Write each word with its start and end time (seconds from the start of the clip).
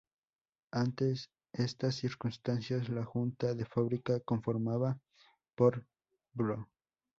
Ante 0.71 1.13
estas 1.53 1.93
circunstancias, 1.93 2.89
la 2.89 3.05
Junta 3.05 3.53
de 3.53 3.65
Fábrica 3.65 4.19
conformada 4.21 4.99
por 5.53 5.85
Pbro. 6.33 6.67